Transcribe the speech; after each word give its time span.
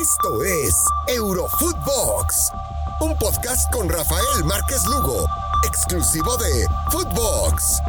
Esto 0.00 0.42
es 0.42 0.74
Eurofootbox, 1.06 2.50
un 3.00 3.16
podcast 3.16 3.72
con 3.72 3.88
Rafael 3.88 4.44
Márquez 4.44 4.84
Lugo, 4.86 5.24
exclusivo 5.68 6.36
de 6.36 6.66
Footbox. 6.90 7.80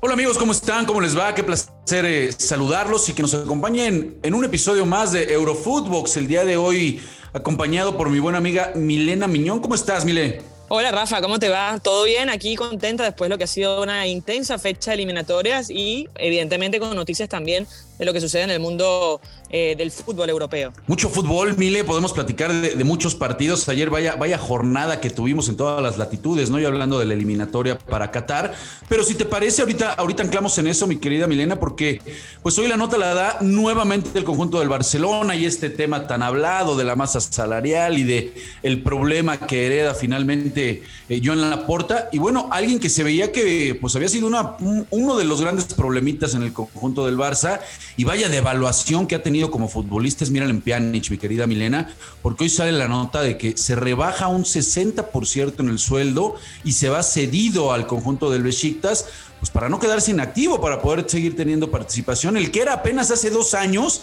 Hola 0.00 0.14
amigos, 0.14 0.38
¿cómo 0.38 0.52
están? 0.52 0.86
¿Cómo 0.86 1.02
les 1.02 1.16
va? 1.16 1.34
Qué 1.34 1.44
placer 1.44 2.06
eh, 2.06 2.32
saludarlos 2.32 3.06
y 3.10 3.12
que 3.12 3.20
nos 3.20 3.34
acompañen 3.34 4.18
en 4.22 4.34
un 4.34 4.46
episodio 4.46 4.86
más 4.86 5.12
de 5.12 5.30
Eurofootbox 5.30 6.16
el 6.16 6.26
día 6.26 6.46
de 6.46 6.56
hoy, 6.56 7.02
acompañado 7.34 7.98
por 7.98 8.08
mi 8.08 8.18
buena 8.18 8.38
amiga 8.38 8.72
Milena 8.74 9.26
Miñón. 9.26 9.60
¿Cómo 9.60 9.74
estás, 9.74 10.06
Mile? 10.06 10.42
Hola 10.68 10.90
Rafa, 10.90 11.20
¿cómo 11.20 11.38
te 11.38 11.50
va? 11.50 11.78
¿Todo 11.82 12.04
bien? 12.04 12.30
Aquí 12.30 12.56
contenta 12.56 13.04
después 13.04 13.28
de 13.28 13.34
lo 13.34 13.38
que 13.38 13.44
ha 13.44 13.48
sido 13.48 13.82
una 13.82 14.06
intensa 14.06 14.58
fecha 14.58 14.92
de 14.92 14.94
eliminatorias 14.94 15.68
y 15.68 16.08
evidentemente 16.14 16.80
con 16.80 16.96
noticias 16.96 17.28
también 17.28 17.66
de 17.98 18.04
lo 18.04 18.12
que 18.12 18.20
sucede 18.20 18.42
en 18.42 18.50
el 18.50 18.60
mundo 18.60 19.20
eh, 19.50 19.76
del 19.76 19.90
fútbol 19.90 20.28
europeo. 20.28 20.72
Mucho 20.86 21.08
fútbol, 21.08 21.56
Mile, 21.56 21.84
podemos 21.84 22.12
platicar 22.12 22.52
de, 22.52 22.82
muchos 22.84 23.14
partidos. 23.14 23.68
Ayer 23.68 23.88
vaya, 23.88 24.16
vaya 24.16 24.36
jornada 24.36 25.00
que 25.00 25.10
tuvimos 25.10 25.48
en 25.48 25.56
todas 25.56 25.80
las 25.80 25.96
latitudes, 25.96 26.50
¿no? 26.50 26.58
Y 26.58 26.64
hablando 26.64 26.98
de 26.98 27.04
la 27.04 27.14
eliminatoria 27.14 27.78
para 27.78 28.10
Qatar. 28.10 28.54
Pero 28.88 29.04
si 29.04 29.14
te 29.14 29.24
parece, 29.24 29.62
ahorita, 29.62 29.92
ahorita 29.92 30.24
anclamos 30.24 30.58
en 30.58 30.66
eso, 30.66 30.86
mi 30.86 30.96
querida 30.96 31.26
Milena, 31.26 31.60
porque 31.60 32.00
pues 32.42 32.58
hoy 32.58 32.66
la 32.66 32.76
nota 32.76 32.98
la 32.98 33.14
da 33.14 33.38
nuevamente 33.42 34.18
el 34.18 34.24
conjunto 34.24 34.58
del 34.58 34.68
Barcelona 34.68 35.36
y 35.36 35.46
este 35.46 35.70
tema 35.70 36.06
tan 36.08 36.22
hablado 36.22 36.76
de 36.76 36.84
la 36.84 36.96
masa 36.96 37.20
salarial 37.20 37.96
y 37.98 38.02
de 38.02 38.34
el 38.62 38.82
problema 38.82 39.38
que 39.38 39.66
hereda 39.66 39.94
finalmente 39.94 40.82
eh, 41.08 41.20
Joan 41.24 41.48
Laporta. 41.48 42.08
Y 42.10 42.18
bueno, 42.18 42.48
alguien 42.50 42.80
que 42.80 42.90
se 42.90 43.04
veía 43.04 43.30
que 43.30 43.78
pues 43.80 43.94
había 43.94 44.08
sido 44.08 44.26
una, 44.26 44.56
uno 44.90 45.16
de 45.16 45.24
los 45.24 45.40
grandes 45.40 45.66
problemitas 45.66 46.34
en 46.34 46.42
el 46.42 46.52
conjunto 46.52 47.06
del 47.06 47.16
Barça 47.16 47.60
y 47.96 48.04
vaya 48.04 48.28
devaluación 48.28 49.06
que 49.06 49.14
ha 49.14 49.22
tenido 49.22 49.50
como 49.50 49.68
futbolista 49.68 50.24
es 50.24 50.30
Miralem 50.30 50.60
Pjanic, 50.60 51.10
mi 51.10 51.18
querida 51.18 51.46
Milena, 51.46 51.94
porque 52.22 52.44
hoy 52.44 52.50
sale 52.50 52.72
la 52.72 52.88
nota 52.88 53.22
de 53.22 53.38
que 53.38 53.56
se 53.56 53.76
rebaja 53.76 54.28
un 54.28 54.44
60% 54.44 55.60
en 55.60 55.68
el 55.68 55.78
sueldo 55.78 56.36
y 56.64 56.72
se 56.72 56.88
va 56.88 57.02
cedido 57.02 57.72
al 57.72 57.86
conjunto 57.86 58.30
del 58.30 58.42
Besiktas, 58.42 59.06
pues 59.38 59.50
para 59.50 59.68
no 59.68 59.78
quedarse 59.78 60.10
inactivo, 60.10 60.60
para 60.60 60.80
poder 60.80 61.08
seguir 61.08 61.36
teniendo 61.36 61.70
participación. 61.70 62.36
El 62.36 62.50
que 62.50 62.62
era 62.62 62.74
apenas 62.74 63.10
hace 63.10 63.30
dos 63.30 63.54
años 63.54 64.02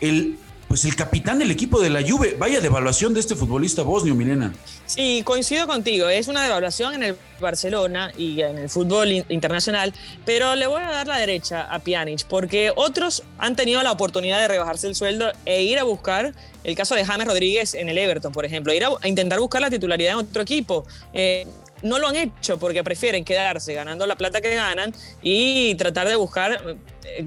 el 0.00 0.38
pues 0.68 0.84
el 0.84 0.94
capitán 0.94 1.38
del 1.38 1.50
equipo 1.50 1.80
de 1.80 1.88
la 1.88 2.02
Juve. 2.06 2.36
Vaya 2.38 2.60
devaluación 2.60 3.14
de 3.14 3.20
este 3.20 3.34
futbolista 3.34 3.82
bosnio, 3.82 4.14
Milena. 4.14 4.52
Sí, 4.84 5.22
coincido 5.24 5.66
contigo. 5.66 6.10
Es 6.10 6.28
una 6.28 6.42
devaluación 6.42 6.94
en 6.94 7.02
el 7.02 7.16
Barcelona 7.40 8.12
y 8.18 8.42
en 8.42 8.58
el 8.58 8.68
fútbol 8.68 9.24
internacional, 9.30 9.94
pero 10.26 10.54
le 10.54 10.66
voy 10.66 10.82
a 10.82 10.90
dar 10.90 11.06
la 11.06 11.16
derecha 11.16 11.62
a 11.62 11.78
Pjanic 11.78 12.26
porque 12.26 12.70
otros 12.76 13.22
han 13.38 13.56
tenido 13.56 13.82
la 13.82 13.92
oportunidad 13.92 14.40
de 14.40 14.48
rebajarse 14.48 14.86
el 14.86 14.94
sueldo 14.94 15.32
e 15.46 15.62
ir 15.62 15.78
a 15.78 15.84
buscar 15.84 16.34
el 16.64 16.74
caso 16.74 16.94
de 16.94 17.04
James 17.04 17.26
Rodríguez 17.26 17.72
en 17.74 17.88
el 17.88 17.96
Everton, 17.96 18.32
por 18.32 18.44
ejemplo, 18.44 18.74
ir 18.74 18.84
a, 18.84 18.90
intentar 19.08 19.40
buscar 19.40 19.62
la 19.62 19.70
titularidad 19.70 20.12
en 20.12 20.18
otro 20.18 20.42
equipo. 20.42 20.86
Eh, 21.14 21.46
no 21.82 21.98
lo 21.98 22.08
han 22.08 22.16
hecho 22.16 22.58
porque 22.58 22.84
prefieren 22.84 23.24
quedarse 23.24 23.72
ganando 23.72 24.06
la 24.06 24.16
plata 24.16 24.40
que 24.40 24.54
ganan 24.54 24.92
y 25.22 25.74
tratar 25.76 26.08
de 26.08 26.16
buscar 26.16 26.76
eh, 27.04 27.26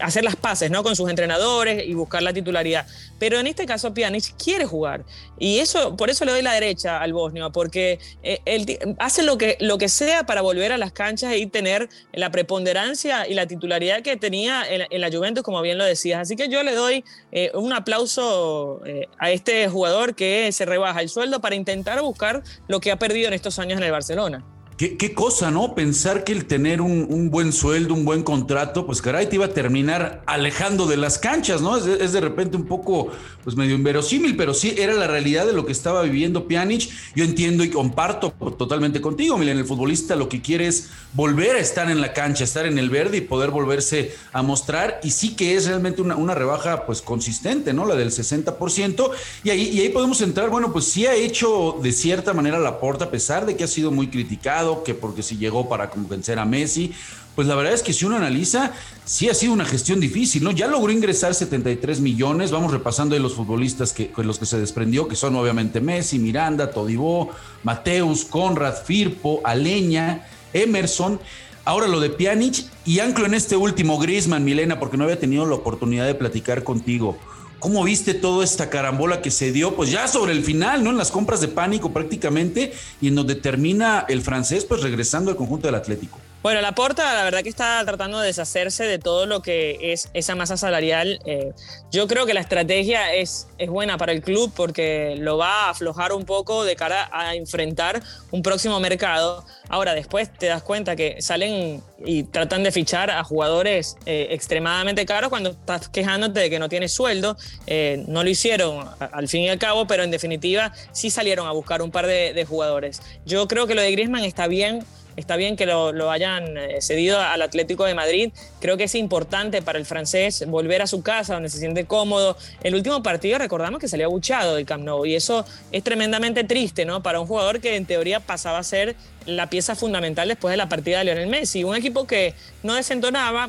hacer 0.00 0.24
las 0.24 0.36
paces 0.36 0.70
¿no? 0.70 0.82
con 0.82 0.96
sus 0.96 1.08
entrenadores 1.08 1.86
y 1.86 1.94
buscar 1.94 2.22
la 2.22 2.32
titularidad. 2.32 2.86
Pero 3.18 3.38
en 3.38 3.46
este 3.46 3.66
caso 3.66 3.94
Pjanic 3.94 4.36
quiere 4.36 4.66
jugar 4.66 5.04
y 5.38 5.58
eso 5.58 5.96
por 5.96 6.10
eso 6.10 6.24
le 6.24 6.32
doy 6.32 6.42
la 6.42 6.52
derecha 6.52 7.00
al 7.00 7.12
bosnio, 7.12 7.52
porque 7.52 7.98
eh, 8.22 8.40
él 8.44 8.78
hace 8.98 9.22
lo 9.22 9.38
que, 9.38 9.56
lo 9.60 9.78
que 9.78 9.88
sea 9.88 10.24
para 10.24 10.40
volver 10.40 10.72
a 10.72 10.78
las 10.78 10.92
canchas 10.92 11.34
y 11.36 11.46
tener 11.46 11.88
la 12.12 12.30
preponderancia 12.30 13.28
y 13.28 13.34
la 13.34 13.46
titularidad 13.46 14.02
que 14.02 14.16
tenía 14.16 14.64
en, 14.68 15.00
la 15.00 15.10
Juventus, 15.10 15.42
como 15.42 15.60
bien 15.62 15.78
lo 15.78 15.84
decías. 15.84 16.20
Así 16.20 16.36
que 16.36 16.48
yo 16.48 16.62
le 16.62 16.74
doy 16.74 17.04
eh, 17.32 17.50
un 17.54 17.72
aplauso 17.72 18.80
eh, 18.86 19.08
a 19.18 19.30
este 19.30 19.68
jugador 19.68 20.14
que 20.14 20.50
se 20.52 20.64
rebaja 20.64 21.00
el 21.00 21.08
sueldo 21.08 21.40
para 21.40 21.54
intentar 21.54 22.00
buscar 22.00 22.42
lo 22.68 22.80
que 22.80 22.90
ha 22.90 22.98
perdido 22.98 23.28
en 23.28 23.34
estos 23.34 23.58
años 23.58 23.78
en 23.78 23.84
el 23.84 23.92
Barcelona. 23.92 24.44
Qué, 24.76 25.14
cosa, 25.14 25.50
¿no? 25.50 25.74
Pensar 25.74 26.22
que 26.22 26.32
el 26.32 26.44
tener 26.44 26.82
un, 26.82 27.30
buen 27.30 27.54
sueldo, 27.54 27.94
un 27.94 28.04
buen 28.04 28.22
contrato, 28.22 28.84
pues 28.84 29.00
caray, 29.00 29.26
te 29.26 29.36
iba 29.36 29.46
a 29.46 29.54
terminar 29.54 30.22
alejando 30.26 30.84
de 30.84 30.98
las 30.98 31.18
canchas, 31.18 31.62
¿no? 31.62 31.78
Es, 31.78 32.12
de 32.12 32.20
repente 32.20 32.58
un 32.58 32.66
poco, 32.66 33.10
pues 33.42 33.56
medio 33.56 33.74
inverosímil, 33.74 34.36
pero 34.36 34.52
sí 34.52 34.74
era 34.76 34.92
la 34.92 35.06
realidad 35.06 35.46
de 35.46 35.54
lo 35.54 35.64
que 35.64 35.72
estaba 35.72 36.02
viviendo 36.02 36.46
Pjanic. 36.46 36.90
Yo 37.14 37.24
entiendo 37.24 37.64
y 37.64 37.70
comparto 37.70 38.32
totalmente 38.58 39.00
contigo, 39.00 39.38
Milen, 39.38 39.56
el 39.56 39.64
futbolista 39.64 40.14
lo 40.14 40.28
que 40.28 40.42
quiere 40.42 40.66
es 40.66 40.90
volver 41.14 41.56
a 41.56 41.60
estar 41.60 41.90
en 41.90 42.02
la 42.02 42.12
cancha, 42.12 42.44
estar 42.44 42.66
en 42.66 42.78
el 42.78 42.90
verde 42.90 43.16
y 43.16 43.22
poder 43.22 43.52
volverse 43.52 44.14
a 44.34 44.42
mostrar. 44.42 45.00
Y 45.02 45.12
sí 45.12 45.36
que 45.36 45.54
es 45.54 45.68
realmente 45.68 46.02
una, 46.02 46.34
rebaja, 46.34 46.84
pues 46.84 47.00
consistente, 47.00 47.72
¿no? 47.72 47.86
La 47.86 47.94
del 47.94 48.10
60%. 48.10 49.10
Y 49.42 49.48
ahí, 49.48 49.70
y 49.70 49.80
ahí 49.80 49.88
podemos 49.88 50.20
entrar, 50.20 50.50
bueno, 50.50 50.70
pues 50.70 50.84
sí 50.84 51.06
ha 51.06 51.14
hecho 51.14 51.78
de 51.82 51.92
cierta 51.92 52.34
manera 52.34 52.58
la 52.58 52.78
porta, 52.78 53.06
a 53.06 53.10
pesar 53.10 53.46
de 53.46 53.56
que 53.56 53.64
ha 53.64 53.68
sido 53.68 53.90
muy 53.90 54.08
criticado 54.08 54.65
que 54.84 54.94
porque 54.94 55.22
si 55.22 55.36
llegó 55.36 55.68
para 55.68 55.90
convencer 55.90 56.38
a 56.38 56.44
Messi. 56.44 56.92
Pues 57.34 57.46
la 57.46 57.54
verdad 57.54 57.74
es 57.74 57.82
que 57.82 57.92
si 57.92 58.06
uno 58.06 58.16
analiza, 58.16 58.72
sí 59.04 59.28
ha 59.28 59.34
sido 59.34 59.52
una 59.52 59.66
gestión 59.66 60.00
difícil, 60.00 60.42
¿no? 60.42 60.52
Ya 60.52 60.66
logró 60.66 60.90
ingresar 60.90 61.34
73 61.34 62.00
millones, 62.00 62.50
vamos 62.50 62.72
repasando 62.72 63.14
ahí 63.14 63.20
los 63.20 63.34
futbolistas 63.34 63.92
que, 63.92 64.10
con 64.10 64.26
los 64.26 64.38
que 64.38 64.46
se 64.46 64.58
desprendió, 64.58 65.06
que 65.06 65.16
son 65.16 65.36
obviamente 65.36 65.82
Messi, 65.82 66.18
Miranda, 66.18 66.70
Todibó, 66.70 67.30
Mateus, 67.62 68.24
Conrad, 68.24 68.82
Firpo, 68.82 69.42
Aleña, 69.44 70.26
Emerson. 70.54 71.20
Ahora 71.66 71.88
lo 71.88 72.00
de 72.00 72.08
Pjanic 72.10 72.64
y 72.86 73.00
anclo 73.00 73.26
en 73.26 73.34
este 73.34 73.56
último 73.56 73.98
Griezmann, 73.98 74.44
Milena, 74.44 74.78
porque 74.78 74.96
no 74.96 75.04
había 75.04 75.20
tenido 75.20 75.44
la 75.44 75.56
oportunidad 75.56 76.06
de 76.06 76.14
platicar 76.14 76.64
contigo. 76.64 77.18
¿Cómo 77.66 77.82
viste 77.82 78.14
toda 78.14 78.44
esta 78.44 78.70
carambola 78.70 79.20
que 79.20 79.32
se 79.32 79.50
dio? 79.50 79.74
Pues 79.74 79.90
ya 79.90 80.06
sobre 80.06 80.30
el 80.30 80.44
final, 80.44 80.84
¿no? 80.84 80.90
En 80.90 80.96
las 80.96 81.10
compras 81.10 81.40
de 81.40 81.48
pánico 81.48 81.92
prácticamente 81.92 82.72
y 83.00 83.08
en 83.08 83.16
donde 83.16 83.34
termina 83.34 84.06
el 84.08 84.22
francés, 84.22 84.64
pues 84.64 84.82
regresando 84.82 85.32
al 85.32 85.36
conjunto 85.36 85.66
del 85.66 85.74
Atlético. 85.74 86.20
Bueno, 86.46 86.60
la 86.60 86.76
Porta, 86.76 87.12
la 87.12 87.24
verdad 87.24 87.42
que 87.42 87.48
está 87.48 87.82
tratando 87.84 88.20
de 88.20 88.28
deshacerse 88.28 88.84
de 88.84 89.00
todo 89.00 89.26
lo 89.26 89.42
que 89.42 89.78
es 89.92 90.10
esa 90.14 90.36
masa 90.36 90.56
salarial. 90.56 91.18
Eh, 91.26 91.50
yo 91.90 92.06
creo 92.06 92.24
que 92.24 92.34
la 92.34 92.40
estrategia 92.40 93.12
es, 93.12 93.48
es 93.58 93.68
buena 93.68 93.98
para 93.98 94.12
el 94.12 94.22
club 94.22 94.52
porque 94.54 95.16
lo 95.18 95.38
va 95.38 95.64
a 95.64 95.70
aflojar 95.70 96.12
un 96.12 96.24
poco 96.24 96.62
de 96.62 96.76
cara 96.76 97.08
a 97.10 97.34
enfrentar 97.34 98.00
un 98.30 98.42
próximo 98.42 98.78
mercado. 98.78 99.44
Ahora, 99.68 99.92
después 99.92 100.32
te 100.32 100.46
das 100.46 100.62
cuenta 100.62 100.94
que 100.94 101.20
salen 101.20 101.82
y 102.04 102.22
tratan 102.22 102.62
de 102.62 102.70
fichar 102.70 103.10
a 103.10 103.24
jugadores 103.24 103.96
eh, 104.06 104.28
extremadamente 104.30 105.04
caros 105.04 105.30
cuando 105.30 105.50
estás 105.50 105.88
quejándote 105.88 106.38
de 106.38 106.48
que 106.48 106.60
no 106.60 106.68
tienes 106.68 106.92
sueldo. 106.92 107.36
Eh, 107.66 108.04
no 108.06 108.22
lo 108.22 108.30
hicieron 108.30 108.88
al 109.00 109.26
fin 109.26 109.42
y 109.42 109.48
al 109.48 109.58
cabo, 109.58 109.88
pero 109.88 110.04
en 110.04 110.12
definitiva 110.12 110.72
sí 110.92 111.10
salieron 111.10 111.48
a 111.48 111.50
buscar 111.50 111.82
un 111.82 111.90
par 111.90 112.06
de, 112.06 112.32
de 112.34 112.44
jugadores. 112.44 113.02
Yo 113.24 113.48
creo 113.48 113.66
que 113.66 113.74
lo 113.74 113.82
de 113.82 113.90
Griezmann 113.90 114.22
está 114.22 114.46
bien 114.46 114.84
Está 115.16 115.36
bien 115.36 115.56
que 115.56 115.64
lo, 115.64 116.10
hayan 116.10 116.56
eh, 116.58 116.80
cedido 116.80 117.18
al 117.18 117.40
Atlético 117.40 117.84
de 117.84 117.94
Madrid. 117.94 118.32
Creo 118.60 118.76
que 118.76 118.84
es 118.84 118.94
importante 118.94 119.62
para 119.62 119.78
el 119.78 119.86
francés 119.86 120.44
volver 120.46 120.82
a 120.82 120.86
su 120.86 121.02
casa 121.02 121.34
donde 121.34 121.48
se 121.48 121.58
siente 121.58 121.86
cómodo. 121.86 122.36
El 122.62 122.74
último 122.74 123.02
partido 123.02 123.38
recordamos 123.38 123.80
que 123.80 123.88
salió 123.88 124.06
abuchado 124.06 124.56
del 124.56 124.66
Camp 124.66 124.84
Nou 124.84 125.06
y 125.06 125.14
eso 125.14 125.46
es 125.72 125.82
tremendamente 125.82 126.44
triste, 126.44 126.84
¿no? 126.84 127.02
Para 127.02 127.20
un 127.20 127.26
jugador 127.26 127.60
que 127.60 127.76
en 127.76 127.86
teoría 127.86 128.20
pasaba 128.20 128.58
a 128.58 128.62
ser 128.62 128.94
la 129.26 129.50
pieza 129.50 129.74
fundamental 129.74 130.28
después 130.28 130.50
de 130.52 130.56
la 130.56 130.68
partida 130.68 130.98
de 130.98 131.04
Lionel 131.04 131.28
Messi. 131.28 131.64
Un 131.64 131.76
equipo 131.76 132.06
que 132.06 132.34
no 132.62 132.74
desentonaba, 132.74 133.48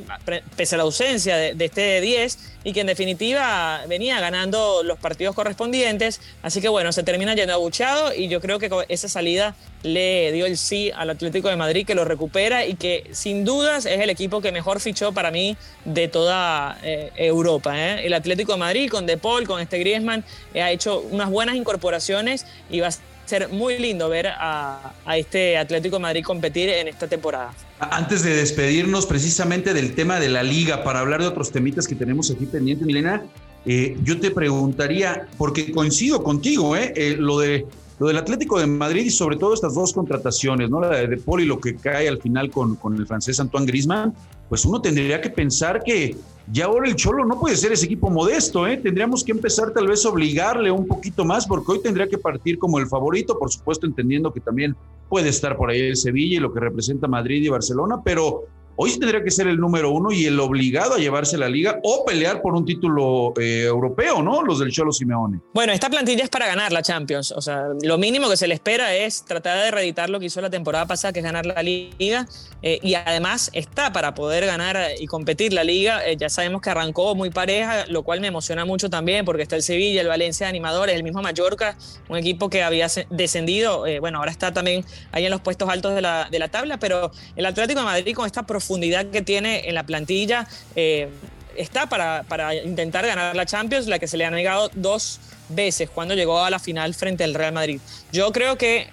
pese 0.56 0.76
a 0.76 0.78
la 0.78 0.84
ausencia 0.84 1.38
de, 1.38 1.66
este 1.66 2.02
10, 2.02 2.40
y 2.64 2.74
que 2.74 2.82
en 2.82 2.88
definitiva 2.88 3.82
venía 3.88 4.20
ganando 4.20 4.84
los 4.84 4.98
partidos 5.00 5.36
correspondientes. 5.36 6.20
Así 6.42 6.60
que 6.62 6.68
bueno, 6.68 6.92
se 6.92 7.04
termina 7.04 7.34
yendo 7.36 7.54
abucheado 7.54 8.14
y 8.14 8.28
yo 8.28 8.42
creo 8.42 8.60
que 8.60 8.70
esa 8.90 9.08
salida 9.08 9.56
le 9.84 10.32
dio 10.32 10.46
el 10.46 10.58
sí 10.58 10.92
al 10.96 11.10
Atlético 11.10 11.48
de 11.50 11.56
Madrid, 11.56 11.86
que 11.86 11.96
lo 11.96 12.04
recupera 12.04 12.66
y 12.66 12.76
que 12.76 13.08
sin 13.12 13.46
dudas 13.46 13.86
es 13.86 14.02
el 14.02 14.10
equipo 14.10 14.42
que 14.42 14.52
mejor 14.52 14.80
fichó 14.80 15.14
para 15.14 15.32
mí 15.32 15.56
de 15.86 16.08
toda 16.08 16.78
eh, 16.84 17.12
Europa. 17.16 17.78
¿eh? 17.78 18.06
El 18.06 18.14
Atlético 18.14 18.54
de 18.54 18.58
Madrid 18.58 18.90
con 18.90 19.06
De 19.06 19.18
Paul, 19.18 19.48
con 19.48 19.62
este 19.62 19.80
Griezmann, 19.80 20.24
eh, 20.54 20.62
ha 20.62 20.72
hecho 20.72 21.00
unas 21.00 21.30
buenas 21.30 21.56
incorporaciones 21.56 22.46
y 22.70 22.80
va 22.80 22.90
ser 23.28 23.50
muy 23.50 23.78
lindo 23.78 24.10
ver 24.10 24.28
a, 24.28 24.94
este 25.16 25.58
Atlético 25.58 25.98
de 25.98 26.02
Madrid 26.02 26.24
competir 26.24 26.70
en 26.70 26.88
esta 26.88 27.08
temporada. 27.08 27.54
Antes 27.80 28.24
de 28.24 28.36
despedirnos 28.36 29.06
precisamente 29.06 29.74
del 29.74 29.94
tema 29.94 30.20
de 30.20 30.30
la 30.30 30.44
liga, 30.44 30.84
para 30.84 31.00
hablar 31.00 31.22
de 31.22 31.28
otros 31.28 31.52
temitas 31.52 31.88
que 31.88 31.96
tenemos 31.96 32.32
aquí 32.32 32.46
pendientes, 32.46 32.88
Milena, 32.88 33.24
eh, 33.66 33.98
yo 34.04 34.20
te 34.20 34.32
preguntaría, 34.32 35.28
porque 35.38 35.72
coincido 35.72 36.24
contigo, 36.24 36.76
eh, 36.76 36.94
eh, 36.96 37.16
lo 37.20 37.40
de 37.40 37.66
lo 38.00 38.08
del 38.08 38.18
Atlético 38.18 38.60
de 38.60 38.68
Madrid 38.68 39.06
y 39.06 39.10
sobre 39.10 39.38
todo 39.38 39.54
estas 39.54 39.74
dos 39.74 39.92
contrataciones, 39.92 40.70
¿no? 40.70 40.80
La 40.80 40.90
de 40.90 41.08
De 41.08 41.22
y 41.40 41.46
lo 41.46 41.60
que 41.60 41.76
cae 41.76 42.08
al 42.08 42.22
final 42.22 42.52
con, 42.52 42.76
con 42.76 42.96
el 42.96 43.08
francés 43.08 43.40
Antoine 43.40 43.66
Griezmann, 43.66 44.14
pues 44.50 44.66
uno 44.66 44.82
tendría 44.82 45.20
que 45.20 45.30
pensar 45.30 45.82
que 45.84 46.16
ya 46.52 46.66
ahora 46.66 46.88
el 46.88 46.96
Cholo 46.96 47.26
no 47.26 47.40
puede 47.40 47.58
ser 47.58 47.74
ese 47.74 47.86
equipo 47.86 48.10
modesto, 48.10 48.66
¿eh? 48.66 48.78
Tendríamos 48.78 49.24
que 49.24 49.34
empezar 49.34 49.74
tal 49.74 49.88
vez 49.88 50.06
a 50.06 50.10
obligarle 50.10 50.72
un 50.72 50.88
poquito 50.88 51.26
más, 51.26 51.46
porque 51.46 51.74
hoy 51.74 51.82
tendría 51.82 52.08
que 52.08 52.18
partir 52.18 52.58
como 52.58 52.80
el 52.80 52.88
favorito, 52.88 53.38
por 53.38 53.52
supuesto 53.52 53.86
entendiendo 53.86 54.32
que 54.32 54.40
también 54.40 54.76
puede 55.10 55.30
estar 55.30 55.58
por 55.58 55.70
ahí 55.70 55.82
el 55.82 55.98
Sevilla 55.98 56.38
y 56.38 56.40
lo 56.40 56.54
que 56.54 56.62
representa 56.62 57.08
Madrid 57.08 57.44
y 57.44 57.50
Barcelona, 57.50 57.98
pero 58.04 58.46
hoy 58.78 58.98
tendría 58.98 59.24
que 59.24 59.32
ser 59.32 59.48
el 59.48 59.58
número 59.58 59.92
uno 59.92 60.12
y 60.12 60.26
el 60.26 60.40
obligado 60.40 60.94
a 60.94 60.98
llevarse 60.98 61.38
la 61.38 61.50
liga 61.50 61.80
o 61.84 62.06
pelear 62.06 62.42
por 62.42 62.54
un 62.54 62.64
título 62.64 63.34
eh, 63.40 63.64
europeo, 63.66 64.22
¿no? 64.22 64.44
Los 64.44 64.60
del 64.60 64.72
Cholo 64.72 64.92
Simeone. 64.92 65.42
Bueno, 65.54 65.74
esta 65.74 65.90
plantilla 65.90 66.24
es 66.24 66.30
para 66.30 66.46
ganar 66.46 66.72
la 66.72 66.84
Champions. 66.84 67.32
O 67.32 67.42
sea, 67.42 67.64
lo 67.82 67.98
mínimo 67.98 68.30
que 68.30 68.38
se 68.38 68.48
le 68.48 68.54
espera 68.54 68.96
es 68.96 69.26
tratar 69.26 69.58
de 69.64 69.72
reeditar 69.72 70.10
lo 70.10 70.20
que 70.20 70.28
hizo 70.28 70.40
la 70.42 70.52
temporada 70.52 70.86
pasada, 70.86 71.12
que 71.12 71.20
es 71.20 71.26
ganar 71.26 71.46
la 71.46 71.62
liga. 71.64 72.28
Eh, 72.62 72.80
y 72.82 72.94
además 72.94 73.50
está 73.54 73.92
para 73.92 74.14
poder 74.14 74.46
ganar 74.46 74.78
y 75.00 75.08
competir 75.08 75.54
la 75.54 75.64
liga. 75.64 76.08
Eh, 76.08 76.16
ya 76.16 76.30
sabemos 76.30 76.62
que 76.62 76.70
arrancó 76.70 77.16
muy 77.16 77.32
pareja, 77.32 77.88
lo 77.88 78.04
cual 78.04 78.22
me 78.22 78.28
emociona 78.28 78.64
mucho 78.64 78.90
también 78.90 79.26
porque 79.26 79.42
está 79.42 79.56
el 79.56 79.64
Sevilla, 79.64 80.02
el 80.02 80.08
Valencia 80.08 80.46
de 80.46 80.50
Animadores, 80.50 80.96
el 80.96 81.04
mismo 81.04 81.24
Mallorca, 81.24 81.78
un 82.10 82.18
equipo 82.18 82.50
que 82.50 82.62
había 82.62 82.88
descendido. 83.10 83.86
bueno, 84.00 84.20
ahora 84.20 84.32
está 84.32 84.54
también 84.54 84.86
ahí 85.12 85.26
en 85.26 85.32
los 85.32 85.42
puestos 85.42 85.68
altos 85.68 85.96
de 85.96 86.02
la, 86.02 86.28
de 86.30 86.38
la 86.38 86.50
tabla, 86.50 86.78
pero 86.78 87.12
el 87.36 87.46
Atlético 87.46 87.80
de 87.80 87.86
Madrid 87.86 88.16
con 88.16 88.26
esta 88.26 88.46
profundidad 88.46 88.67
que 89.12 89.22
tiene 89.22 89.68
en 89.68 89.76
la 89.76 89.84
plantilla 89.84 90.48
eh, 90.76 91.10
está 91.56 91.88
para, 91.88 92.24
para, 92.28 92.54
intentar 92.56 93.06
ganar 93.06 93.36
la 93.36 93.46
Champions, 93.46 93.88
la 93.88 94.00
que 94.00 94.08
se 94.08 94.18
le 94.18 94.26
ha 94.26 94.32
negado 94.32 94.70
dos 94.76 95.20
veces 95.50 95.90
cuando 95.90 96.14
llegó 96.14 96.44
a 96.44 96.50
la 96.50 96.60
final 96.60 96.94
frente 96.94 97.24
al 97.24 97.34
Real 97.34 97.54
Madrid. 97.54 97.80
Yo 98.12 98.32
creo 98.32 98.58
que 98.58 98.88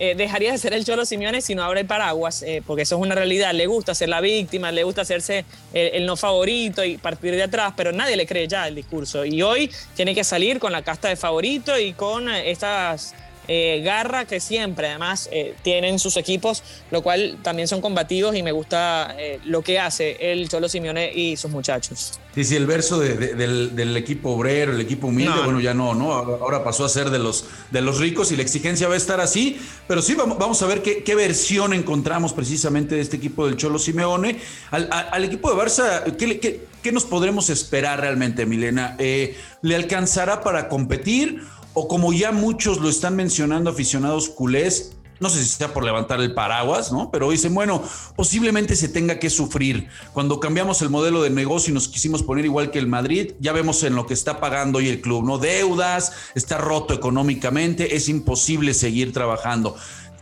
eh, 0.00 0.14
dejaría 0.14 0.52
de 0.52 0.58
ser 0.58 0.74
el 0.74 0.84
Cholo 0.84 1.04
Simeone 1.04 1.40
si 1.40 1.54
no 1.54 1.64
abre 1.64 1.84
paraguas, 1.84 2.42
eh, 2.42 2.62
porque 2.66 2.82
eso 2.82 2.96
es 2.96 3.02
una 3.02 3.14
realidad. 3.14 3.52
Le 3.52 3.66
gusta 3.66 3.94
ser 3.94 4.08
la 4.08 4.20
víctima, 4.20 4.70
le 4.70 4.84
gusta 4.84 5.02
hacerse 5.02 5.44
el, 5.72 5.94
el, 5.94 6.06
no 6.06 6.16
favorito 6.16 6.84
y 6.84 6.98
partir 6.98 7.34
de 7.34 7.42
atrás, 7.42 7.74
pero 7.76 7.92
nadie 7.92 8.16
le 8.16 8.26
cree 8.26 8.46
ya 8.46 8.68
el 8.68 8.76
discurso. 8.76 9.24
Y 9.24 9.42
hoy 9.42 9.70
tiene 9.96 10.14
que 10.14 10.24
salir 10.24 10.60
con 10.60 10.72
la 10.72 10.82
casta 10.82 11.08
de 11.08 11.16
favorito 11.16 11.78
y 11.78 11.94
con 11.94 12.28
estas 12.28 13.14
eh, 13.50 13.80
garra 13.82 14.26
que 14.26 14.40
siempre 14.40 14.88
además 14.88 15.26
eh, 15.32 15.54
tienen 15.62 15.98
sus 15.98 16.18
equipos, 16.18 16.62
lo 16.90 17.02
cual 17.02 17.38
también 17.42 17.66
son 17.66 17.80
combativos 17.80 18.36
y 18.36 18.42
me 18.42 18.52
gusta 18.52 19.16
eh, 19.18 19.40
lo 19.46 19.62
que 19.62 19.78
hace 19.78 20.32
el 20.32 20.50
Cholo 20.50 20.68
Simeone 20.68 21.10
y 21.14 21.34
sus 21.38 21.50
muchachos. 21.50 22.20
Sí, 22.34 22.44
sí, 22.44 22.56
el 22.56 22.66
verso 22.66 22.98
del, 23.00 23.96
equipo 23.96 24.32
obrero, 24.32 24.72
el 24.72 24.80
equipo 24.82 25.06
humilde, 25.06 25.40
bueno, 25.44 25.60
ya 25.60 25.72
no, 25.72 25.94
¿no? 25.94 26.12
Ahora 26.12 26.62
pasó 26.62 26.84
a 26.84 26.90
ser 26.90 27.08
de 27.08 27.18
los, 27.18 27.46
de 27.70 27.80
los 27.80 27.98
ricos 27.98 28.30
y 28.32 28.36
la 28.36 28.42
exigencia 28.42 28.86
va 28.86 28.94
a 28.94 28.98
estar 28.98 29.18
así, 29.18 29.58
pero 29.88 30.02
sí 30.02 30.14
vamos, 30.14 30.38
vamos 30.38 30.62
a 30.62 30.66
ver 30.66 30.82
qué, 30.82 31.02
qué, 31.02 31.14
versión 31.14 31.72
encontramos 31.72 32.34
precisamente 32.34 32.96
de 32.96 33.00
este 33.00 33.16
equipo 33.16 33.46
del 33.46 33.56
Cholo 33.56 33.78
Simeone. 33.78 34.38
Al, 34.70 35.24
equipo 35.24 35.50
de 35.50 35.56
Barça, 35.56 36.16
¿qué, 36.16 36.38
qué, 36.38 36.66
qué 36.82 36.92
nos 36.92 37.06
podremos 37.06 37.48
esperar 37.48 38.00
realmente, 38.02 38.44
Milena? 38.44 38.94
¿Le 38.98 39.74
alcanzará 39.74 40.42
para 40.42 40.68
competir? 40.68 41.42
O 41.74 41.88
como 41.88 42.12
ya 42.12 42.32
muchos 42.32 42.78
lo 42.78 42.88
están 42.88 43.16
mencionando 43.16 43.70
aficionados 43.70 44.28
culés, 44.28 44.92
no 45.20 45.28
sé 45.28 45.42
si 45.42 45.48
sea 45.48 45.74
por 45.74 45.84
levantar 45.84 46.20
el 46.20 46.32
paraguas, 46.32 46.92
¿no? 46.92 47.10
Pero 47.10 47.30
dicen, 47.30 47.52
bueno, 47.52 47.82
posiblemente 48.14 48.76
se 48.76 48.88
tenga 48.88 49.18
que 49.18 49.30
sufrir. 49.30 49.88
Cuando 50.12 50.38
cambiamos 50.38 50.80
el 50.80 50.90
modelo 50.90 51.22
de 51.22 51.30
negocio 51.30 51.72
y 51.72 51.74
nos 51.74 51.88
quisimos 51.88 52.22
poner 52.22 52.44
igual 52.44 52.70
que 52.70 52.78
el 52.78 52.86
Madrid, 52.86 53.32
ya 53.40 53.52
vemos 53.52 53.82
en 53.82 53.96
lo 53.96 54.06
que 54.06 54.14
está 54.14 54.38
pagando 54.38 54.78
hoy 54.78 54.88
el 54.88 55.00
club, 55.00 55.24
¿no? 55.24 55.38
Deudas, 55.38 56.12
está 56.36 56.58
roto 56.58 56.94
económicamente, 56.94 57.96
es 57.96 58.08
imposible 58.08 58.74
seguir 58.74 59.12
trabajando. 59.12 59.74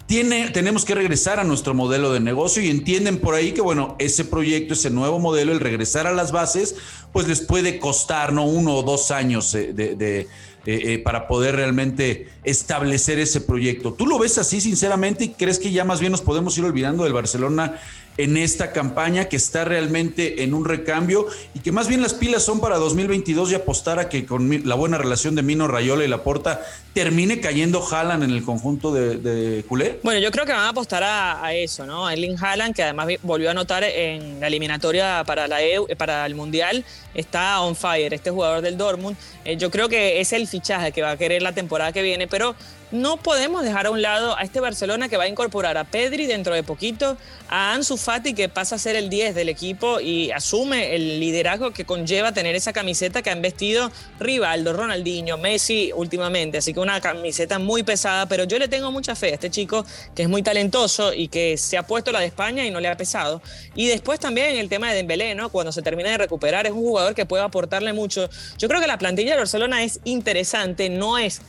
Tenemos 0.07 0.87
que 0.87 0.95
regresar 0.95 1.41
a 1.41 1.45
nuestro 1.45 1.75
modelo 1.75 2.13
de 2.13 2.21
negocio 2.21 2.63
y 2.63 2.71
entienden 2.71 3.19
por 3.19 3.35
ahí 3.35 3.53
que, 3.53 3.61
bueno, 3.61 3.97
ese 3.99 4.25
proyecto, 4.25 4.73
ese 4.73 4.89
nuevo 4.89 5.19
modelo, 5.19 5.53
el 5.53 5.61
regresar 5.61 6.07
a 6.07 6.13
las 6.13 6.33
bases, 6.33 6.77
pues 7.13 7.29
les 7.29 7.41
puede 7.41 7.79
costar, 7.79 8.33
¿no? 8.33 8.45
Uno 8.47 8.77
o 8.77 8.83
dos 8.83 9.11
años 9.11 9.53
de 9.53 10.29
eh, 10.67 10.95
eh, 10.95 10.99
para 10.99 11.29
poder 11.29 11.55
realmente 11.57 12.29
establecer 12.43 13.19
ese 13.19 13.41
proyecto. 13.41 13.93
¿Tú 13.93 14.07
lo 14.07 14.19
ves 14.19 14.37
así 14.39 14.61
sinceramente 14.61 15.25
y 15.25 15.29
crees 15.29 15.61
que 15.61 15.71
ya 15.71 15.85
más 15.85 16.01
bien 16.01 16.11
nos 16.11 16.23
podemos 16.23 16.59
ir 16.59 16.65
olvidando 16.65 17.05
del 17.05 17.13
Barcelona 17.13 17.81
en 18.19 18.37
esta 18.37 18.73
campaña 18.73 19.27
que 19.27 19.37
está 19.37 19.65
realmente 19.65 20.43
en 20.43 20.55
un 20.55 20.65
recambio 20.65 21.27
y 21.55 21.61
que 21.61 21.73
más 21.73 21.89
bien 21.89 22.03
las 22.03 22.15
pilas 22.15 22.43
son 22.43 22.61
para 22.61 22.77
2022 22.77 23.53
y 23.53 23.55
apostar 23.55 23.99
a 23.99 24.09
que 24.09 24.25
con 24.27 24.63
la 24.65 24.75
buena 24.75 24.99
relación 24.99 25.35
de 25.35 25.43
Mino 25.43 25.69
Rayola 25.69 26.05
y 26.05 26.09
Laporta 26.09 26.61
termine 26.95 27.41
cayendo 27.41 27.87
Haaland 27.87 28.25
en 28.25 28.31
el 28.31 28.43
conjunto 28.43 28.93
de, 28.93 29.17
de 29.19 29.65
culé? 29.65 30.01
Bueno, 30.03 30.19
yo 30.21 30.31
creo 30.31 30.47
que 30.47 30.53
van 30.53 30.63
a 30.63 30.69
apostar 30.71 31.03
a, 31.05 31.53
eso, 31.53 31.87
¿no? 31.87 32.09
Erling 32.09 32.37
Haaland, 32.43 32.75
que 32.75 32.83
además 32.83 33.09
volvió 33.23 33.49
a 33.49 33.51
anotar 33.53 33.85
en 33.85 34.41
la 34.41 34.47
eliminatoria 34.47 35.23
para, 35.27 35.47
la 35.47 35.63
EU, 35.63 35.87
para 35.97 36.25
el 36.27 36.35
Mundial, 36.35 36.85
está 37.15 37.61
on 37.61 37.77
fire, 37.77 38.15
este 38.15 38.31
jugador 38.31 38.63
del 38.63 38.77
Dortmund. 38.79 39.17
Eh, 39.45 39.57
yo 39.57 39.71
creo 39.71 39.89
que 39.89 40.21
es 40.21 40.33
el 40.33 40.47
fichaje 40.47 40.93
que 40.93 41.03
va 41.03 41.13
a 41.13 41.17
querer 41.17 41.43
la 41.43 41.53
temporada 41.53 41.93
que 41.93 42.03
viene, 42.03 42.27
pero 42.27 42.55
no 42.93 43.17
podemos 43.17 43.63
dejar 43.63 43.87
a 43.87 43.91
un 43.91 44.01
lado 44.01 44.37
a 44.37 44.43
este 44.43 44.61
Barcelona 44.61 45.09
que 45.09 45.17
va 45.17 45.25
a 45.25 45.29
incorporar 45.29 45.77
a 45.77 45.85
Pedri 45.85 46.27
dentro 46.27 46.55
de 46.55 46.63
poquito, 46.63 47.17
a 47.49 47.73
Ansu 47.73 47.97
Fati 48.07 48.35
que 48.35 48.49
pasa 48.49 48.77
a 48.77 48.79
ser 48.79 48.95
el 48.95 49.11
10 49.11 49.35
del 49.35 49.49
equipo 49.49 49.99
y 49.99 50.31
asume 50.31 50.95
el 50.95 51.19
liderazgo 51.19 51.73
que 51.73 51.85
conlleva 51.85 52.31
tener 52.31 52.55
esa 52.55 52.73
camiseta 52.73 53.21
que 53.21 53.31
han 53.31 53.43
vestido 53.43 53.91
Rivaldo, 54.21 54.73
Ronaldinho, 54.73 55.39
Messi 55.39 55.91
últimamente. 55.93 56.59
Así 56.59 56.73
que 56.73 56.79
una 56.79 57.01
camiseta 57.01 57.59
muy 57.59 57.83
pesada, 57.83 58.27
pero 58.27 58.45
yo 58.45 58.61
le 58.61 58.69
tengo 58.69 58.93
mucha 58.93 59.17
fe 59.17 59.33
a 59.33 59.35
este 59.35 59.51
chico 59.51 59.85
que 60.15 60.23
es 60.23 60.29
muy 60.29 60.45
talentoso 60.45 61.13
y 61.13 61.27
que 61.27 61.57
se 61.57 61.79
ha 61.79 61.83
puesto 61.83 62.13
la 62.13 62.21
de 62.21 62.27
España 62.27 62.65
y 62.65 62.71
no 62.71 62.79
le 62.79 62.87
ha 62.87 62.97
pesado. 62.97 63.43
Y 63.75 63.89
después 63.89 64.21
también 64.21 64.55
el 64.55 64.69
tema 64.69 64.91
de 64.91 64.99
Dembélé, 64.99 65.35
¿no? 65.35 65.51
Cuando 65.51 65.73
se 65.73 65.83
termina 65.83 66.11
de 66.11 66.19
recuperar, 66.19 66.65
es 66.65 66.73
un 66.73 66.83
jugador 66.83 67.17
que 67.17 67.27
puede 67.27 67.43
aportarle 67.43 67.93
mucho. 67.93 68.31
Yo 68.57 68.69
creo 68.69 68.81
que 68.81 68.87
la 68.87 68.99
plantilla 68.99 69.33
de 69.33 69.39
Barcelona 69.39 69.83
es 69.83 69.99
interesante, 70.05 70.91
no 70.91 71.19
es 71.19 71.41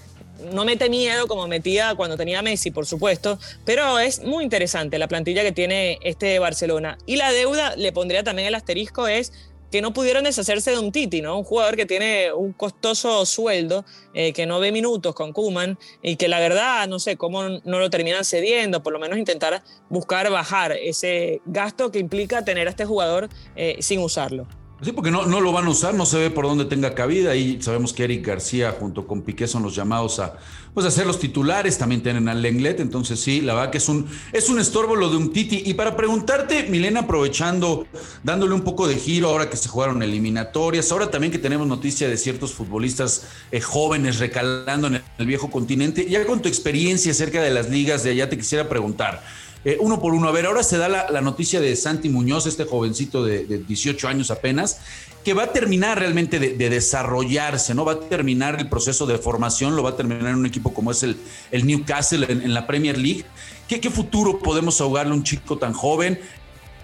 no 0.51 0.65
mete 0.65 0.89
miedo 0.89 1.27
como 1.27 1.47
metía 1.47 1.95
cuando 1.95 2.17
tenía 2.17 2.41
Messi, 2.41 2.71
por 2.71 2.85
supuesto, 2.85 3.39
pero 3.65 3.99
es 3.99 4.23
muy 4.23 4.43
interesante 4.43 4.97
la 4.97 5.07
plantilla 5.07 5.43
que 5.43 5.51
tiene 5.51 5.99
este 6.01 6.39
Barcelona. 6.39 6.97
Y 7.05 7.15
la 7.15 7.31
deuda, 7.31 7.75
le 7.75 7.91
pondría 7.91 8.23
también 8.23 8.47
el 8.47 8.55
asterisco, 8.55 9.07
es 9.07 9.31
que 9.71 9.81
no 9.81 9.93
pudieron 9.93 10.23
deshacerse 10.23 10.71
de 10.71 10.79
un 10.79 10.91
Titi, 10.91 11.21
¿no? 11.21 11.37
Un 11.37 11.43
jugador 11.43 11.75
que 11.75 11.85
tiene 11.85 12.31
un 12.31 12.53
costoso 12.53 13.25
sueldo, 13.25 13.85
eh, 14.13 14.31
que 14.33 14.45
no 14.45 14.59
ve 14.59 14.71
minutos 14.71 15.13
con 15.13 15.33
Kuman 15.33 15.77
y 16.01 16.15
que 16.15 16.27
la 16.27 16.39
verdad, 16.39 16.87
no 16.87 16.99
sé 16.99 17.17
cómo 17.17 17.43
no 17.43 17.79
lo 17.79 17.89
terminan 17.89 18.23
cediendo, 18.23 18.81
por 18.81 18.93
lo 18.93 18.99
menos 18.99 19.17
intentar 19.17 19.63
buscar 19.89 20.29
bajar 20.31 20.71
ese 20.71 21.41
gasto 21.45 21.91
que 21.91 21.99
implica 21.99 22.45
tener 22.45 22.67
a 22.67 22.69
este 22.69 22.85
jugador 22.85 23.29
eh, 23.55 23.77
sin 23.81 23.99
usarlo. 23.99 24.47
Sí, 24.79 24.91
porque 24.91 25.09
no, 25.09 25.25
no 25.25 25.41
lo 25.41 25.51
van 25.51 25.65
a 25.65 25.69
usar, 25.71 25.95
no 25.95 26.05
se 26.05 26.19
ve 26.19 26.29
por 26.29 26.45
dónde 26.45 26.65
tenga 26.65 26.93
cabida. 26.93 27.35
Y 27.35 27.59
sabemos 27.63 27.93
que 27.93 28.03
Eric 28.03 28.27
García 28.27 28.75
junto 28.79 29.07
con 29.07 29.23
Piqué 29.23 29.47
son 29.47 29.63
los 29.63 29.75
llamados 29.75 30.19
a, 30.19 30.37
pues, 30.75 30.85
a 30.85 30.91
ser 30.91 31.07
los 31.07 31.19
titulares. 31.19 31.79
También 31.79 32.03
tienen 32.03 32.29
al 32.29 32.43
Lenglet. 32.43 32.79
Entonces, 32.79 33.19
sí, 33.19 33.41
la 33.41 33.55
verdad 33.55 33.71
que 33.71 33.79
es 33.79 33.89
un, 33.89 34.05
es 34.31 34.49
un 34.49 34.59
estorbo 34.59 34.95
lo 34.95 35.09
de 35.09 35.17
un 35.17 35.33
Titi. 35.33 35.63
Y 35.65 35.73
para 35.73 35.95
preguntarte, 35.95 36.67
Milena, 36.69 37.01
aprovechando, 37.01 37.87
dándole 38.23 38.53
un 38.53 38.61
poco 38.61 38.87
de 38.87 38.97
giro 38.97 39.29
ahora 39.29 39.49
que 39.49 39.57
se 39.57 39.67
jugaron 39.67 40.03
eliminatorias, 40.03 40.91
ahora 40.91 41.09
también 41.09 41.31
que 41.31 41.39
tenemos 41.39 41.65
noticia 41.65 42.07
de 42.07 42.15
ciertos 42.15 42.53
futbolistas 42.53 43.25
eh, 43.51 43.59
jóvenes 43.61 44.19
recalando 44.19 44.87
en 44.87 45.01
el 45.17 45.25
viejo 45.25 45.49
continente, 45.49 46.05
ya 46.07 46.23
con 46.27 46.39
tu 46.39 46.49
experiencia 46.49 47.11
acerca 47.11 47.41
de 47.41 47.49
las 47.49 47.71
ligas 47.71 48.03
de 48.03 48.11
allá, 48.11 48.29
te 48.29 48.37
quisiera 48.37 48.69
preguntar. 48.69 49.23
Eh, 49.67 49.75
uno 49.81 49.99
por 49.99 50.13
uno. 50.13 50.29
A 50.29 50.31
ver, 50.31 50.45
ahora 50.45 50.63
se 50.63 50.77
da 50.77 50.87
la, 50.87 51.19
noticia 51.19 51.59
de 51.59 51.75
Santi 51.75 52.07
Muñoz, 52.07 52.45
este 52.45 52.63
jovencito 52.63 53.25
de, 53.25 53.43
18 53.45 54.07
años 54.07 54.31
apenas, 54.31 54.79
que 55.25 55.33
va 55.33 55.43
a 55.43 55.51
terminar 55.51 55.99
realmente 55.99 56.39
de, 56.39 56.69
desarrollarse, 56.69 57.75
¿no? 57.75 57.83
Va 57.83 57.91
a 57.91 57.99
terminar 57.99 58.61
el 58.61 58.69
proceso 58.69 59.05
de 59.05 59.17
formación, 59.17 59.75
lo 59.75 59.83
va 59.83 59.89
a 59.89 59.95
terminar 59.97 60.27
en 60.27 60.35
un 60.35 60.45
equipo 60.45 60.73
como 60.73 60.91
es 60.91 61.03
el, 61.03 61.17
el 61.51 61.67
Newcastle 61.67 62.27
en, 62.29 62.53
la 62.53 62.65
Premier 62.65 62.97
League. 62.97 63.25
¿Qué, 63.67 63.81
¿Qué, 63.81 63.89
futuro 63.89 64.39
podemos 64.39 64.79
ahogarle 64.79 65.11
a 65.11 65.15
un 65.15 65.23
chico 65.23 65.57
tan 65.57 65.73
joven? 65.73 66.17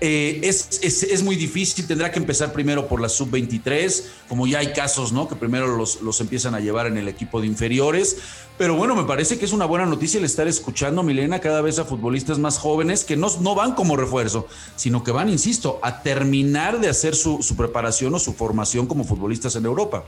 Eh, 0.02 0.42
es, 0.44 0.82
es, 0.84 1.24
muy 1.24 1.38
difícil, 1.38 1.88
tendrá 1.88 2.12
que 2.12 2.20
empezar 2.20 2.52
primero 2.52 2.88
por 2.88 3.00
la 3.00 3.08
sub-23, 3.08 4.04
como 4.28 4.46
ya 4.48 4.60
hay 4.60 4.74
casos, 4.74 5.14
¿no? 5.14 5.30
Que 5.30 5.36
primero 5.36 5.78
los, 5.78 6.02
los, 6.02 6.20
empiezan 6.20 6.56
a 6.56 6.60
llevar 6.60 6.88
en 6.88 6.98
el 6.98 7.08
equipo 7.08 7.40
de 7.40 7.48
inferiores. 7.48 8.18
Pero 8.58 8.76
bueno, 8.76 8.96
me 8.96 9.06
parece 9.06 9.40
que 9.40 9.46
es 9.46 9.54
una 9.54 9.66
buena 9.66 9.86
noticia 9.86 10.20
el 10.20 10.26
estar 10.26 10.48
escuchando, 10.48 11.04
Milena, 11.04 11.40
cada 11.40 11.62
vez 11.62 11.80
a 11.80 11.86
futbolistas 11.86 12.38
más 12.38 12.58
jóvenes 12.58 13.04
que 13.04 13.16
no, 13.16 13.28
no 13.40 13.56
van 13.56 13.76
como 13.76 13.96
refuerzo, 13.96 14.48
sino 14.76 15.04
que 15.04 15.12
van, 15.12 15.30
insisto, 15.30 15.80
a 15.82 16.04
terminar 16.04 16.80
de 16.80 16.90
hacer 16.90 17.16
su, 17.16 17.42
su 17.42 17.56
preparación 17.56 18.14
o 18.14 18.20
su 18.20 18.34
formación 18.34 18.86
como 18.86 19.06
futbolistas 19.06 19.56
en 19.56 19.66
Europa. 19.66 20.04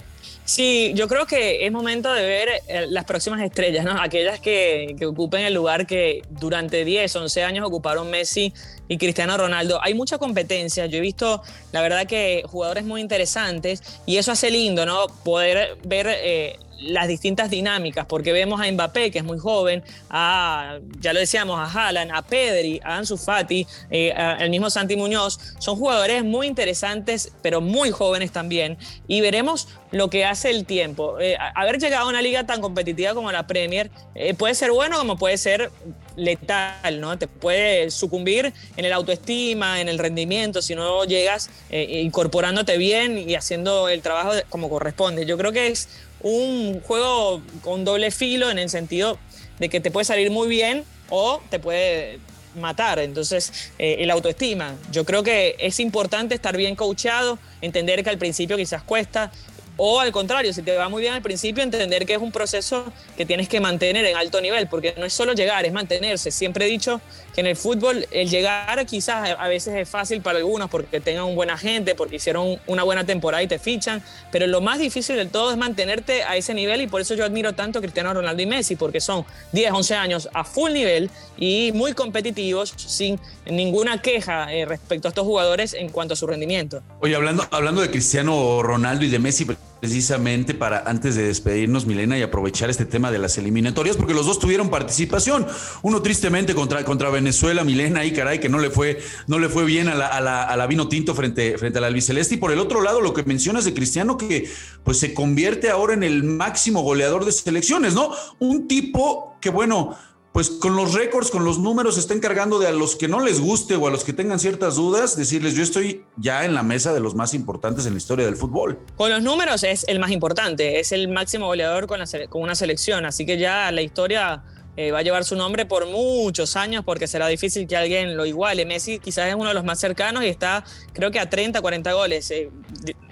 Sí, 0.45 0.93
yo 0.95 1.07
creo 1.07 1.25
que 1.25 1.65
es 1.65 1.71
momento 1.71 2.13
de 2.13 2.21
ver 2.21 2.49
eh, 2.67 2.85
las 2.87 3.05
próximas 3.05 3.41
estrellas, 3.41 3.83
¿no? 3.83 3.99
Aquellas 3.99 4.39
que, 4.39 4.95
que, 4.99 5.07
ocupen 5.07 5.41
el 5.41 5.55
lugar 5.55 5.87
que 5.87 6.21
durante 6.29 6.85
10, 6.85 7.15
11 7.15 7.43
años 7.43 7.65
ocuparon 7.65 8.11
Messi 8.11 8.53
y 8.87 8.97
Cristiano 8.97 9.37
Ronaldo. 9.37 9.79
Hay 9.81 9.93
mucha 9.93 10.17
competencia. 10.17 10.85
Yo 10.85 10.97
he 10.97 11.01
visto, 11.01 11.41
la 11.71 11.81
verdad, 11.81 12.05
que 12.05 12.43
jugadores 12.47 12.85
muy 12.85 13.01
interesantes 13.01 13.81
y 14.05 14.17
eso 14.17 14.31
hace 14.31 14.51
lindo, 14.51 14.85
¿no? 14.85 15.07
Poder 15.23 15.77
ver 15.83 16.07
eh, 16.09 16.59
las 16.79 17.07
distintas 17.07 17.49
dinámicas, 17.49 18.05
porque 18.05 18.33
vemos 18.33 18.59
a 18.59 18.69
Mbappé, 18.69 19.09
que 19.09 19.19
es 19.19 19.23
muy 19.23 19.39
joven, 19.39 19.81
a, 20.09 20.77
ya 20.99 21.13
lo 21.13 21.19
decíamos, 21.19 21.57
a 21.57 21.71
Haaland, 21.71 22.11
a 22.11 22.21
Pedri, 22.21 22.81
a 22.83 22.97
Ansu 22.97 23.17
Fati, 23.17 23.65
eh, 23.89 24.13
el 24.39 24.49
mismo 24.49 24.69
Santi 24.69 24.97
Muñoz, 24.97 25.39
son 25.57 25.77
jugadores 25.77 26.25
muy 26.25 26.47
interesantes, 26.47 27.31
pero 27.41 27.61
muy 27.61 27.91
jóvenes 27.91 28.31
también, 28.31 28.77
y 29.07 29.21
veremos 29.21 29.69
lo 29.91 30.09
que 30.09 30.25
hace 30.25 30.49
el 30.49 30.65
tiempo. 30.65 31.17
Eh, 31.19 31.37
haber 31.55 31.79
llegado 31.79 32.07
a 32.07 32.09
una 32.09 32.21
liga 32.21 32.45
tan 32.45 32.59
competitiva 32.59 33.13
como 33.13 33.31
la 33.31 33.47
Premier 33.47 33.89
puede 34.37 34.53
ser 34.53 34.71
bueno 34.71 34.97
como 34.97 35.17
puede 35.17 35.37
ser 35.37 35.71
letal, 36.15 36.99
¿no? 36.99 37.17
Te 37.17 37.27
puede 37.27 37.91
sucumbir 37.91 38.53
en 38.77 38.85
el 38.85 38.93
autoestima, 38.93 39.81
en 39.81 39.89
el 39.89 39.99
rendimiento, 39.99 40.61
si 40.61 40.75
no 40.75 41.05
llegas 41.05 41.49
eh, 41.69 42.01
incorporándote 42.03 42.77
bien 42.77 43.29
y 43.29 43.35
haciendo 43.35 43.89
el 43.89 44.01
trabajo 44.01 44.31
como 44.49 44.69
corresponde. 44.69 45.25
Yo 45.25 45.37
creo 45.37 45.51
que 45.51 45.67
es 45.67 45.89
un 46.21 46.81
juego 46.81 47.41
con 47.61 47.85
doble 47.85 48.11
filo 48.11 48.49
en 48.49 48.59
el 48.59 48.69
sentido 48.69 49.17
de 49.59 49.69
que 49.69 49.79
te 49.79 49.91
puede 49.91 50.05
salir 50.05 50.31
muy 50.31 50.47
bien 50.47 50.83
o 51.09 51.41
te 51.49 51.59
puede 51.59 52.19
matar. 52.55 52.99
Entonces, 52.99 53.71
eh, 53.77 53.97
el 53.99 54.11
autoestima. 54.11 54.75
Yo 54.91 55.05
creo 55.05 55.23
que 55.23 55.55
es 55.59 55.79
importante 55.79 56.35
estar 56.35 56.55
bien 56.57 56.75
coachado, 56.75 57.37
entender 57.61 58.03
que 58.03 58.09
al 58.09 58.17
principio 58.17 58.57
quizás 58.57 58.83
cuesta 58.83 59.31
o 59.77 59.99
al 59.99 60.11
contrario, 60.11 60.53
si 60.53 60.61
te 60.61 60.75
va 60.75 60.89
muy 60.89 61.01
bien 61.01 61.13
al 61.13 61.21
principio, 61.21 61.63
entender 61.63 62.05
que 62.05 62.13
es 62.13 62.21
un 62.21 62.31
proceso 62.31 62.85
que 63.17 63.25
tienes 63.25 63.49
que 63.49 63.59
mantener 63.59 64.05
en 64.05 64.15
alto 64.15 64.39
nivel, 64.39 64.67
porque 64.67 64.93
no 64.97 65.05
es 65.05 65.13
solo 65.13 65.33
llegar, 65.33 65.65
es 65.65 65.73
mantenerse. 65.73 66.31
Siempre 66.31 66.65
he 66.65 66.69
dicho 66.69 67.01
que 67.33 67.41
en 67.41 67.47
el 67.47 67.55
fútbol 67.55 68.07
el 68.11 68.29
llegar 68.29 68.85
quizás 68.85 69.35
a 69.37 69.47
veces 69.47 69.75
es 69.75 69.89
fácil 69.89 70.21
para 70.21 70.37
algunos 70.37 70.69
porque 70.69 71.01
tengan 71.01 71.25
un 71.25 71.35
buen 71.35 71.49
agente, 71.49 71.93
porque 71.93 72.15
hicieron 72.15 72.59
una 72.67 72.83
buena 72.83 73.05
temporada 73.05 73.43
y 73.43 73.47
te 73.47 73.59
fichan, 73.59 74.01
pero 74.31 74.47
lo 74.47 74.61
más 74.61 74.79
difícil 74.79 75.17
del 75.17 75.29
todo 75.29 75.51
es 75.51 75.57
mantenerte 75.57 76.23
a 76.23 76.37
ese 76.37 76.53
nivel 76.53 76.81
y 76.81 76.87
por 76.87 77.01
eso 77.01 77.13
yo 77.15 77.25
admiro 77.25 77.53
tanto 77.53 77.79
a 77.79 77.81
Cristiano 77.81 78.13
Ronaldo 78.13 78.41
y 78.41 78.45
Messi, 78.45 78.75
porque 78.75 79.01
son 79.01 79.25
10, 79.51 79.71
11 79.71 79.95
años 79.95 80.29
a 80.33 80.43
full 80.43 80.71
nivel 80.71 81.09
y 81.37 81.71
muy 81.73 81.93
competitivos, 81.93 82.73
sin 82.77 83.19
ninguna 83.45 84.01
queja 84.01 84.53
eh, 84.53 84.65
respecto 84.65 85.07
a 85.07 85.09
estos 85.09 85.25
jugadores 85.25 85.73
en 85.73 85.89
cuanto 85.89 86.13
a 86.13 86.17
su 86.17 86.27
rendimiento. 86.27 86.81
Oye, 87.01 87.15
hablando, 87.15 87.45
hablando 87.51 87.81
de 87.81 87.89
Cristiano 87.89 88.63
Ronaldo 88.63 89.05
y 89.05 89.09
de 89.09 89.19
Messi, 89.19 89.45
precisamente 89.85 90.55
para 90.55 90.79
antes 90.87 91.13
de 91.13 91.27
despedirnos, 91.27 91.85
Milena, 91.85 92.17
y 92.17 92.23
aprovechar 92.23 92.71
este 92.71 92.85
tema 92.85 93.11
de 93.11 93.19
las 93.19 93.37
eliminatorias, 93.37 93.95
porque 93.95 94.15
los 94.15 94.25
dos 94.25 94.39
tuvieron 94.39 94.71
participación. 94.71 95.45
Uno 95.83 96.01
tristemente 96.01 96.55
contra, 96.55 96.83
contra 96.83 97.11
Venezuela, 97.11 97.63
Milena, 97.63 98.03
y 98.03 98.11
caray, 98.11 98.39
que 98.39 98.49
no 98.49 98.57
le 98.57 98.71
fue, 98.71 98.99
no 99.27 99.37
le 99.37 99.47
fue 99.47 99.63
bien 99.63 99.87
a 99.87 99.93
la, 99.93 100.07
a 100.07 100.57
la, 100.57 100.65
vino 100.65 100.87
tinto 100.87 101.13
frente, 101.13 101.59
frente 101.59 101.77
a 101.77 101.81
la 101.81 101.87
albiceleste. 101.87 102.33
Y 102.33 102.37
por 102.39 102.51
el 102.51 102.57
otro 102.57 102.81
lado, 102.81 102.99
lo 102.99 103.13
que 103.13 103.21
mencionas 103.25 103.63
de 103.63 103.75
Cristiano, 103.75 104.17
que 104.17 104.49
pues 104.83 104.97
se 104.97 105.13
convierte 105.13 105.69
ahora 105.69 105.93
en 105.93 106.01
el 106.01 106.23
máximo 106.23 106.81
goleador 106.81 107.23
de 107.23 107.31
selecciones, 107.31 107.93
¿no? 107.93 108.09
Un 108.39 108.67
tipo 108.67 109.37
que, 109.39 109.51
bueno, 109.51 109.95
pues 110.35 110.49
con 110.49 110.75
los 110.75 110.93
récords, 110.93 111.31
con 111.31 111.45
los 111.45 111.59
números, 111.59 111.97
está 111.97 112.13
encargando 112.13 112.59
de 112.59 112.67
a 112.67 112.73
los 112.73 112.97
que 112.97 113.07
no 113.07 113.21
les 113.21 113.39
guste 113.39 113.77
o 113.77 113.87
a 113.87 113.89
los 113.89 114.03
que 114.03 114.11
tengan 114.11 114.37
ciertas 114.37 114.75
dudas, 114.75 115.15
decirles, 115.15 115.53
yo 115.53 115.63
estoy 115.63 116.03
ya 116.17 116.43
en 116.43 116.53
la 116.53 116.61
mesa 116.61 116.93
de 116.93 116.99
los 116.99 117.15
más 117.15 117.33
importantes 117.33 117.85
en 117.85 117.93
la 117.93 117.99
historia 117.99 118.25
del 118.25 118.35
fútbol. 118.35 118.77
Con 118.97 119.11
los 119.11 119.23
números 119.23 119.63
es 119.63 119.85
el 119.87 119.97
más 119.97 120.11
importante, 120.11 120.81
es 120.81 120.91
el 120.91 121.07
máximo 121.07 121.45
goleador 121.45 121.87
con, 121.87 122.01
con 122.27 122.41
una 122.41 122.53
selección, 122.53 123.05
así 123.05 123.25
que 123.25 123.37
ya 123.37 123.71
la 123.71 123.81
historia 123.81 124.43
eh, 124.77 124.91
va 124.91 124.99
a 124.99 125.01
llevar 125.01 125.23
su 125.23 125.35
nombre 125.35 125.65
por 125.65 125.87
muchos 125.87 126.55
años 126.55 126.83
porque 126.85 127.07
será 127.07 127.27
difícil 127.27 127.67
que 127.67 127.77
alguien 127.77 128.17
lo 128.17 128.25
iguale. 128.25 128.65
Messi 128.65 128.99
quizás 128.99 129.29
es 129.29 129.35
uno 129.35 129.49
de 129.49 129.53
los 129.53 129.63
más 129.63 129.79
cercanos 129.79 130.23
y 130.23 130.27
está 130.27 130.63
creo 130.93 131.11
que 131.11 131.19
a 131.19 131.29
30, 131.29 131.61
40 131.61 131.93
goles, 131.93 132.31
eh, 132.31 132.49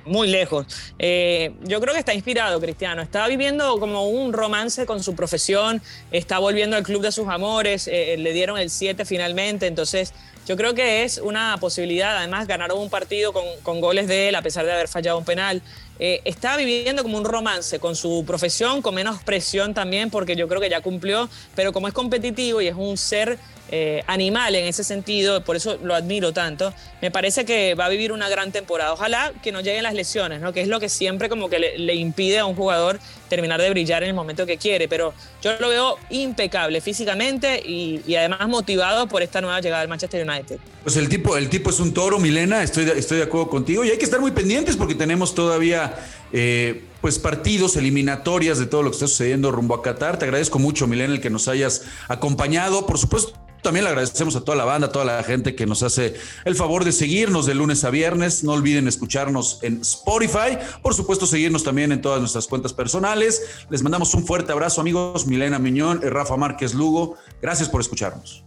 muy 0.06 0.28
lejos. 0.28 0.66
Eh, 1.00 1.54
yo 1.64 1.80
creo 1.80 1.94
que 1.94 2.00
está 2.00 2.14
inspirado 2.14 2.60
Cristiano, 2.60 3.02
está 3.02 3.28
viviendo 3.28 3.80
como 3.80 4.10
un 4.10 4.34
romance 4.34 4.86
con 4.86 5.02
su 5.02 5.16
profesión, 5.16 5.82
está 6.12 6.40
volviendo 6.40 6.76
al 6.76 6.84
club 6.84 7.02
de 7.02 7.12
sus 7.12 7.28
amores, 7.30 7.88
le 7.88 8.34
dieron 8.34 8.58
el 8.58 8.70
7 8.70 9.06
finalmente, 9.06 9.68
entonces 9.68 10.14
yo 10.46 10.58
creo 10.58 10.74
que 10.74 11.04
es 11.04 11.20
una 11.20 11.58
posibilidad, 11.60 12.18
además 12.18 12.48
ganaron 12.48 12.80
un 12.80 12.90
partido 12.90 13.34
con, 13.34 13.82
goles 13.82 14.08
de 14.08 14.30
él 14.30 14.36
a 14.36 14.42
pesar 14.42 14.66
de 14.66 14.74
haber 14.74 14.88
fallado 14.88 15.18
un 15.18 15.26
penal. 15.26 15.62
Eh, 16.00 16.22
está 16.26 16.58
viviendo 16.58 17.04
como 17.04 17.18
un 17.18 17.26
romance 17.26 17.80
con 17.80 17.96
su 17.96 18.24
profesión, 18.26 18.82
con 18.82 18.96
menos 18.96 19.22
presión 19.24 19.74
también, 19.74 20.10
porque 20.10 20.36
yo 20.36 20.48
creo 20.48 20.60
que 20.60 20.70
ya 20.70 20.82
cumplió, 20.82 21.30
pero 21.56 21.72
como 21.72 21.88
es 21.88 21.94
competitivo 21.94 22.62
y 22.62 22.68
es 22.68 22.76
un 22.76 22.98
ser 22.98 23.38
eh, 23.72 24.04
animal 24.08 24.54
en 24.56 24.66
ese 24.66 24.84
sentido, 24.84 25.44
por 25.44 25.56
eso 25.56 25.78
lo 25.82 25.96
admiro 25.96 26.34
tanto. 26.34 26.74
Me 27.02 27.12
parece 27.12 27.46
que 27.46 27.76
va 27.76 27.86
a 27.86 27.90
vivir 27.90 28.12
una 28.12 28.30
gran 28.30 28.52
temporada. 28.52 28.94
Ojalá 28.94 29.34
que 29.42 29.52
no 29.52 29.62
lleguen 29.62 29.84
las 29.84 29.94
lesiones, 29.94 30.42
¿no? 30.42 30.54
que 30.54 30.62
es 30.62 30.68
lo 30.68 30.80
que 30.80 30.90
siempre 30.90 31.30
como 31.30 31.50
que 31.50 31.60
le, 31.60 31.96
impide 31.96 32.40
a 32.40 32.46
un 32.46 32.56
jugador 32.56 33.00
terminar 33.30 33.62
de 33.62 33.70
brillar 33.70 34.04
en 34.04 34.10
el 34.10 34.16
momento 34.16 34.46
que 34.46 34.58
quiere. 34.58 34.88
Pero 34.88 35.14
yo 35.42 35.58
lo 35.60 35.70
veo 35.70 35.98
impecable 36.10 36.82
físicamente 36.82 37.64
y, 37.66 38.16
además 38.16 38.48
motivado 38.48 39.08
por 39.08 39.24
esta 39.24 39.42
nueva 39.42 39.60
llegada 39.60 39.82
del 39.82 39.90
Manchester 39.90 40.28
United. 40.28 40.60
Pues 40.84 40.98
el 40.98 41.10
tipo, 41.10 41.38
el 41.38 41.50
tipo 41.50 41.70
es 41.70 41.80
un 41.80 41.94
toro, 41.94 42.20
Milena, 42.20 42.62
estoy 42.62 42.86
de, 42.86 43.00
estoy 43.00 43.18
de 43.18 43.24
acuerdo 43.24 43.50
contigo 43.50 43.84
y 43.86 43.90
hay 43.90 43.98
que 43.98 44.06
estar 44.06 44.20
muy 44.20 44.32
pendientes 44.32 44.76
porque 44.76 44.96
tenemos 44.96 45.34
todavía... 45.34 45.96
Eh, 46.32 46.84
pues 47.04 47.20
partidos, 47.20 47.76
eliminatorias 47.76 48.60
de 48.60 48.66
todo 48.66 48.82
lo 48.82 48.90
que 48.90 48.96
está 48.96 49.08
sucediendo 49.08 49.52
rumbo 49.52 49.76
a 49.76 49.82
Qatar. 49.82 50.18
Te 50.18 50.24
agradezco 50.24 50.58
mucho, 50.58 50.88
Milena, 50.88 51.14
el 51.14 51.20
que 51.20 51.30
nos 51.30 51.50
hayas 51.50 51.82
acompañado. 52.08 52.86
Por 52.86 52.98
supuesto, 52.98 53.34
también 53.62 53.84
le 53.84 53.90
agradecemos 53.90 54.38
a 54.38 54.42
toda 54.46 54.56
la 54.56 54.64
banda, 54.64 54.88
a 54.88 54.92
toda 54.94 55.04
la 55.04 55.22
gente 55.22 55.54
que 55.54 55.66
nos 55.66 55.84
hace 55.84 56.16
el 56.46 56.56
favor 56.56 56.86
de 56.86 56.94
seguirnos 56.94 57.46
de 57.46 57.56
lunes 57.56 57.84
a 57.84 57.90
viernes. 57.90 58.46
No 58.46 58.54
olviden 58.54 58.88
escucharnos 58.88 59.60
en 59.64 59.82
Spotify. 59.82 60.58
Por 60.82 60.94
supuesto, 60.94 61.26
seguirnos 61.26 61.66
también 61.66 61.92
en 61.92 62.02
todas 62.02 62.22
nuestras 62.22 62.48
cuentas 62.48 62.72
personales. 62.72 63.42
Les 63.70 63.84
mandamos 63.84 64.14
un 64.14 64.26
fuerte 64.26 64.54
abrazo, 64.54 64.80
amigos. 64.80 65.28
Milena 65.28 65.60
Miñón 65.60 66.02
Rafa 66.02 66.38
Márquez 66.38 66.74
Lugo. 66.74 67.18
Gracias 67.42 67.68
por 67.68 67.82
escucharnos. 67.82 68.46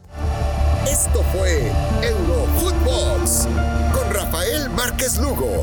Esto 0.90 1.22
fue 1.30 1.70
Eurofootbox 2.02 3.48
con 3.92 4.14
Rafael 4.14 4.70
Márquez 4.70 5.18
Lugo, 5.18 5.62